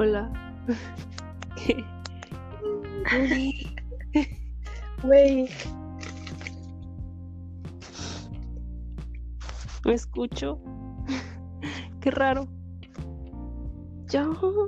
[0.00, 0.30] Hola.
[5.02, 5.48] Güey,
[9.84, 10.60] Me escucho.
[12.00, 12.46] Qué raro.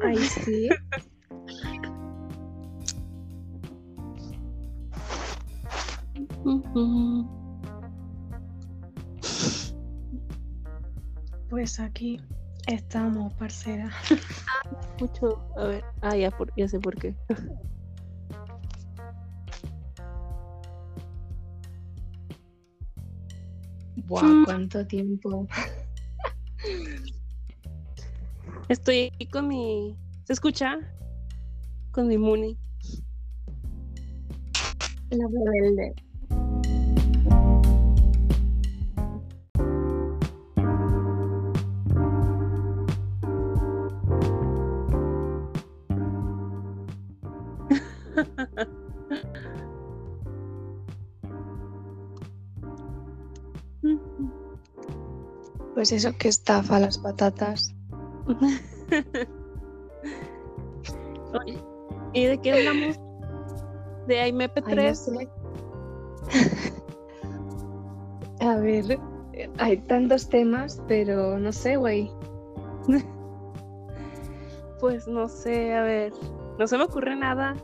[0.02, 0.68] Ahí sí.
[11.48, 12.20] Pues aquí
[12.66, 13.90] estamos, parcera.
[15.00, 15.38] Escucho.
[15.56, 15.84] A ver.
[16.02, 17.14] Ah, ya, por- ya sé por qué.
[24.06, 25.46] Buah, cuánto tiempo.
[28.68, 29.96] Estoy aquí con mi.
[30.24, 30.78] ¿Se escucha?
[31.92, 32.56] Con mi Muni.
[35.10, 35.94] La rebelde.
[55.74, 57.74] Pues eso que estafa las patatas.
[61.40, 61.58] Oye,
[62.12, 62.98] ¿Y de qué hablamos?
[64.06, 64.94] De Ay, no IMP3.
[64.94, 65.28] sé.
[68.40, 68.98] A ver,
[69.58, 72.10] hay tantos temas, pero no sé, güey.
[74.80, 76.10] Pues no sé, a ver.
[76.58, 77.54] No se me ocurre nada.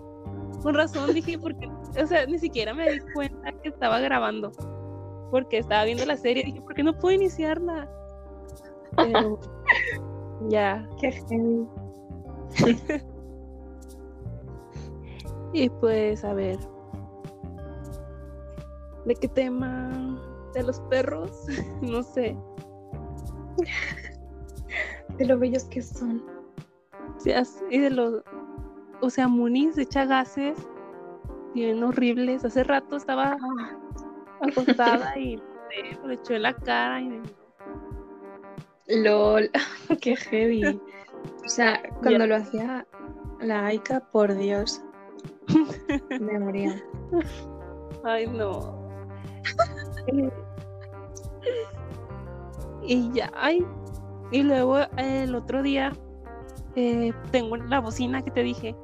[0.63, 1.67] Con razón dije, porque.
[1.99, 4.53] O sea, ni siquiera me di cuenta que estaba grabando.
[5.31, 6.45] Porque estaba viendo la serie.
[6.45, 7.89] Dije, ¿por qué no puedo iniciarla?
[8.97, 9.39] Pero.
[10.49, 10.89] ya.
[11.01, 11.67] Qué heavy.
[15.53, 16.59] Y pues, a ver.
[19.07, 20.21] ¿De qué tema?
[20.53, 21.31] ¿De los perros?
[21.81, 22.37] no sé.
[25.17, 26.23] De lo bellos que son.
[27.19, 27.31] Sí,
[27.71, 28.23] Y de los.
[29.01, 30.59] O sea, Muniz echa gases
[31.55, 32.45] bien horribles.
[32.45, 33.39] Hace rato estaba
[34.41, 37.01] acostada y le, echó la cara.
[37.01, 37.23] Y...
[38.89, 39.51] LOL,
[40.01, 40.81] qué heavy.
[41.45, 42.87] O sea, cuando lo hacía
[43.41, 44.83] la Aika, por Dios,
[46.21, 46.83] me moría.
[48.05, 48.79] Ay, no.
[52.83, 53.67] y ya, ay.
[54.31, 55.93] Y luego el otro día
[56.77, 58.77] eh, tengo la bocina que te dije,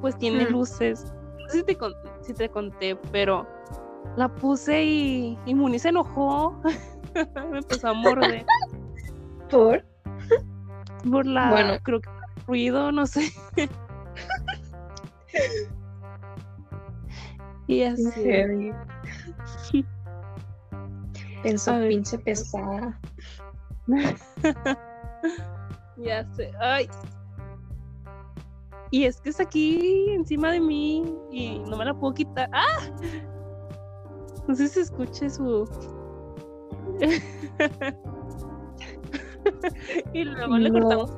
[0.00, 0.52] pues tiene Mm.
[0.52, 1.12] luces.
[1.38, 1.78] No sé si te,
[2.22, 3.46] si te conté, pero
[4.16, 6.60] la puse y, y Muni se enojó.
[7.50, 8.44] Me empezó a morder
[9.50, 9.84] ¿Por?
[11.10, 11.74] por la, Bueno.
[11.82, 12.08] creo que
[12.46, 13.30] ruido, no sé.
[17.66, 18.10] y así.
[18.14, 18.72] Heavy.
[21.42, 22.98] Pensó, pinche pesada.
[25.98, 26.50] Ya sé.
[26.60, 26.88] Ay.
[28.90, 32.48] Y es que está aquí encima de mí y no me la puedo quitar.
[32.52, 32.90] ¡Ah!
[34.46, 35.66] No sé si escuche su.
[40.12, 41.16] y luego le cortamos.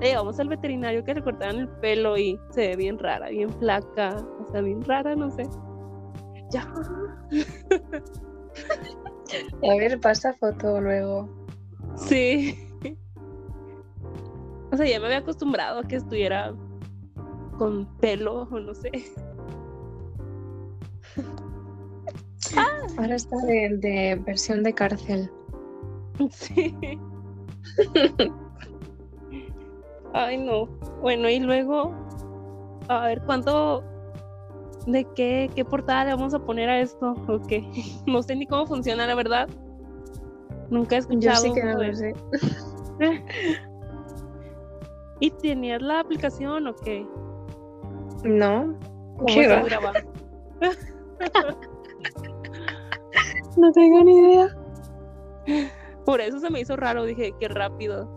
[0.00, 3.50] Le llevamos al veterinario que le cortaron el pelo y se ve bien rara, bien
[3.58, 4.16] flaca.
[4.40, 5.46] O sea, bien rara, no sé.
[6.50, 6.66] Ya.
[9.62, 11.28] A ver, pasa foto luego.
[11.96, 12.58] Sí.
[14.72, 16.54] O sea, ya me había acostumbrado a que estuviera
[17.58, 18.90] con pelo o no sé.
[22.98, 25.30] Ahora está de, de versión de cárcel.
[26.30, 26.76] Sí.
[30.12, 30.66] Ay, no.
[31.00, 31.94] Bueno, y luego,
[32.88, 33.82] a ver, ¿cuánto,
[34.86, 37.14] de qué, qué portada le vamos a poner a esto?
[37.28, 37.64] ¿O qué?
[38.06, 39.48] No sé ni cómo funciona, la verdad.
[40.70, 41.42] Nunca he Yo escuchado.
[41.42, 42.14] sí que no de- lo sé.
[45.20, 47.06] ¿Y tenías la aplicación o qué?
[48.24, 48.74] No.
[49.16, 49.92] ¿Cómo ¿Qué estás va?
[53.56, 54.56] No tengo ni idea.
[56.04, 58.08] Por eso se me hizo raro, dije, qué rápido.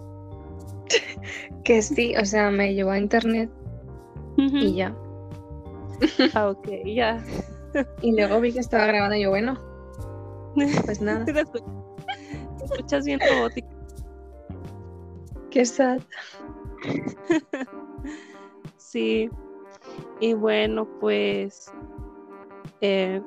[1.64, 3.50] Que sí, o sea, me llevó a internet
[4.38, 4.96] y ya.
[6.34, 7.24] Ah, ok, ya.
[8.02, 9.58] Y luego vi que estaba grabando y yo, bueno,
[10.86, 11.26] pues nada.
[11.26, 11.66] Te escuchas,
[12.58, 13.68] te escuchas bien robótica.
[15.50, 16.00] Qué sad.
[18.94, 19.28] Sí.
[20.20, 21.72] Y bueno, pues.
[22.82, 23.22] eh,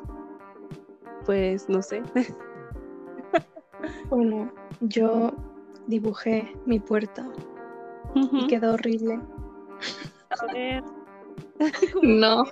[1.26, 2.02] pues no sé.
[4.08, 4.50] Bueno,
[4.80, 5.32] yo
[5.86, 7.28] dibujé mi puerta
[8.14, 9.20] y quedó horrible.
[10.30, 10.82] A ver.
[12.02, 12.44] No.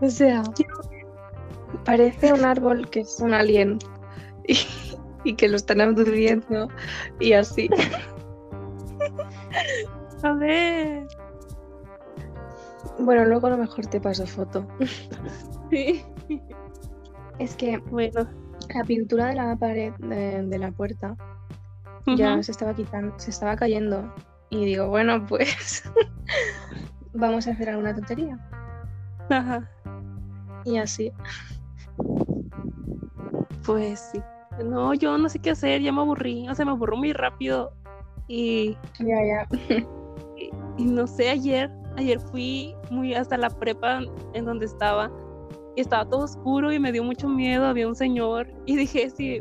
[0.00, 0.42] o sea,
[1.84, 3.78] parece un árbol que es un alien.
[4.48, 4.58] Y,
[5.24, 6.68] y que lo están abduciendo
[7.20, 7.70] y así.
[10.22, 11.01] A ver.
[13.02, 14.66] Bueno, luego a lo mejor te paso foto.
[15.70, 16.04] Sí.
[17.38, 18.28] Es que Bueno.
[18.74, 21.16] la pintura de la pared de, de la puerta
[22.16, 24.12] ya se estaba quitando, se estaba cayendo.
[24.50, 25.82] Y digo, bueno, pues
[27.14, 28.38] vamos a hacer alguna tontería.
[29.30, 29.66] Ajá.
[30.66, 31.10] Y así.
[33.64, 34.20] Pues sí.
[34.64, 36.48] No, yo no sé qué hacer, ya me aburrí.
[36.48, 37.72] O sea, me aburro muy rápido.
[38.28, 39.48] Y, Ya, ya.
[40.36, 44.00] y- y no sé, ayer, ayer fui muy hasta la prepa
[44.34, 45.10] en donde estaba.
[45.74, 47.64] Y estaba todo oscuro y me dio mucho miedo.
[47.64, 48.46] Había un señor.
[48.66, 49.40] Y dije, si,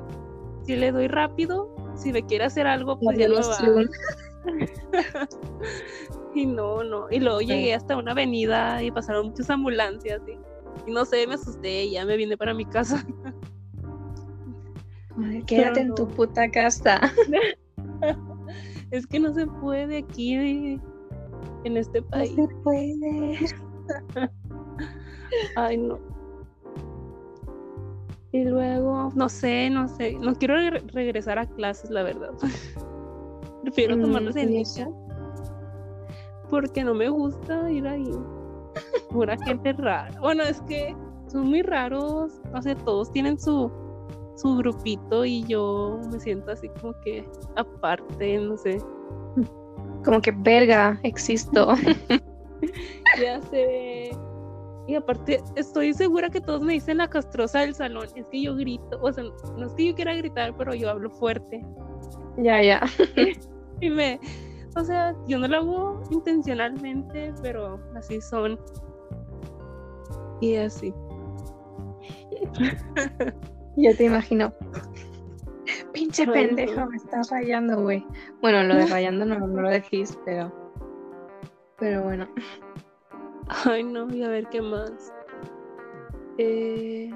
[0.64, 3.86] si le doy rápido, si me quiere hacer algo, pues ya no va.
[6.34, 7.08] Y no, no.
[7.12, 10.22] Y luego llegué hasta una avenida y pasaron muchas ambulancias.
[10.28, 10.40] Y,
[10.90, 13.06] y no sé, me asusté y ya me vine para mi casa.
[15.22, 17.02] Ay, Quédate en tu puta casa.
[18.92, 20.78] Es que no se puede aquí
[21.64, 22.36] en este No país.
[22.36, 23.38] se puede.
[25.56, 25.98] Ay, no.
[28.34, 30.14] Y luego, no sé, no sé.
[30.20, 32.32] No quiero re- regresar a clases, la verdad.
[33.64, 34.64] Prefiero Mm, tomarlas en.
[36.50, 38.12] Porque no me gusta ir ahí.
[39.10, 40.18] Pura gente rara.
[40.22, 40.96] Bueno, es que
[41.28, 42.40] son muy raros.
[42.54, 43.70] No sé, todos tienen su,
[44.38, 48.82] su grupito y yo me siento así como que aparte, no sé.
[50.04, 51.74] Como que verga, existo.
[53.20, 54.12] Ya sé.
[54.88, 58.08] Y aparte, estoy segura que todos me dicen la castrosa del salón.
[58.16, 59.00] Es que yo grito.
[59.02, 59.24] O sea,
[59.58, 61.66] no es que yo quiera gritar, pero yo hablo fuerte.
[62.38, 62.82] ya, ya.
[63.82, 64.20] Y me.
[64.78, 68.60] O sea, yo no lo hago intencionalmente, pero así son.
[70.40, 70.94] Y así.
[73.76, 74.54] Yo te imagino.
[76.02, 78.04] Pinche pendejo, me estás rayando, güey.
[78.42, 80.52] Bueno, lo de rayando no, no lo decís, pero.
[81.78, 82.28] Pero bueno.
[83.66, 85.14] Ay, no, y a ver qué más.
[86.40, 87.12] Eh,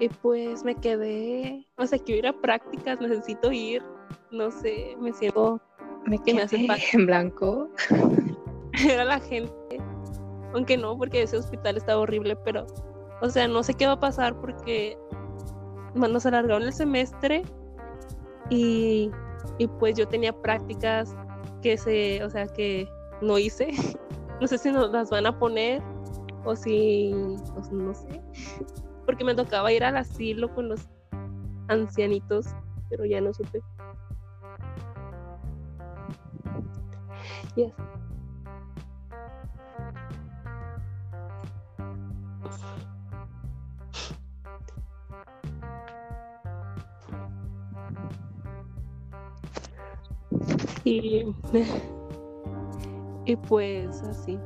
[0.00, 1.64] y pues me quedé.
[1.76, 3.84] O sea, quiero ir a prácticas, necesito ir.
[4.32, 5.60] No sé, me siento
[6.04, 6.84] Me Que me hace quedé falta.
[6.94, 7.70] en blanco.
[8.84, 9.80] era la gente.
[10.54, 12.66] Aunque no, porque ese hospital estaba horrible, pero,
[13.20, 14.98] o sea, no sé qué va a pasar porque
[15.94, 17.44] nos alargaron el semestre
[18.50, 19.10] y,
[19.58, 21.14] y pues yo tenía prácticas
[21.62, 22.88] que se, o sea, que
[23.20, 23.70] no hice.
[24.40, 25.80] No sé si nos las van a poner
[26.44, 27.14] o si,
[27.54, 28.20] pues, no sé,
[29.06, 30.88] porque me tocaba ir al asilo con los
[31.68, 32.46] ancianitos,
[32.90, 33.60] pero ya no supe.
[37.54, 37.72] Yes.
[50.84, 51.24] Y,
[53.24, 54.38] y pues así.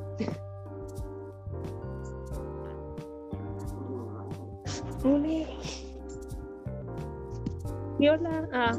[7.98, 8.48] Y hola.
[8.52, 8.72] Ah,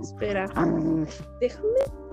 [0.00, 0.48] espera.
[1.40, 2.07] Déjame